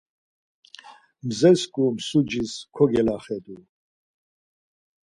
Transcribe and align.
Mzesku 1.27 1.81
msucis 1.95 2.51
kogelaxedu. 2.75 3.57